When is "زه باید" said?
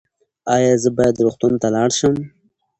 0.83-1.21